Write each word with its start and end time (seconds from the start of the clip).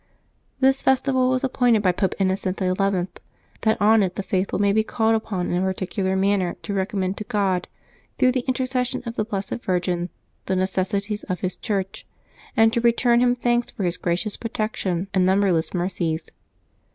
J^His 0.63 0.81
festival 0.81 1.29
was 1.29 1.43
appointed 1.43 1.83
by 1.83 1.91
Pope 1.91 2.15
Innocent 2.17 2.57
XI., 2.57 2.69
that 2.69 2.97
KmJ 3.61 3.77
on 3.79 4.01
it 4.01 4.15
the 4.15 4.23
faithful 4.23 4.57
may 4.57 4.73
be 4.73 4.83
called 4.83 5.13
upon 5.13 5.51
in 5.51 5.61
a 5.61 5.63
particular 5.63 6.15
manner 6.15 6.55
to 6.63 6.73
recommend 6.73 7.17
to 7.17 7.23
God, 7.23 7.67
through 8.17 8.31
the 8.31 8.43
intercession 8.47 9.03
of 9.05 9.15
the 9.15 9.23
Blessed 9.23 9.59
Virgin, 9.63 10.09
the 10.47 10.55
necessities 10.55 11.21
of 11.25 11.41
His 11.41 11.55
Church, 11.55 12.07
and 12.57 12.73
to 12.73 12.81
return 12.81 13.19
Him 13.19 13.35
thanks 13.35 13.69
for 13.69 13.83
His 13.83 13.97
gracious 13.97 14.37
protection 14.37 15.07
and 15.13 15.23
number 15.23 15.51
less 15.51 15.71
mercies. 15.71 16.31